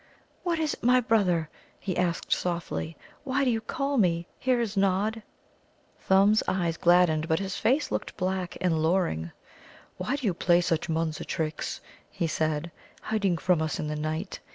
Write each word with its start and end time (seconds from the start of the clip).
"What 0.41 0.57
is 0.57 0.73
it, 0.73 0.81
my 0.81 0.99
brother?" 0.99 1.47
he 1.79 1.95
asked 1.95 2.31
softly. 2.33 2.97
"Why 3.23 3.43
do 3.43 3.51
you 3.51 3.61
call 3.61 3.99
me? 3.99 4.25
Here 4.39 4.59
is 4.59 4.75
Nod." 4.75 5.21
Thumb's 5.99 6.41
eyes 6.47 6.75
gladdened, 6.75 7.27
but 7.27 7.37
his 7.37 7.57
face 7.57 7.91
looked 7.91 8.17
black 8.17 8.57
and 8.59 8.81
louring. 8.81 9.29
"Why 9.97 10.15
do 10.15 10.25
you 10.25 10.33
play 10.33 10.61
such 10.61 10.89
Munza 10.89 11.23
tricks," 11.23 11.81
he 12.09 12.25
said 12.25 12.71
"hiding 13.03 13.37
from 13.37 13.61
us 13.61 13.77
in 13.79 13.89
the 13.89 13.95
night? 13.95 14.39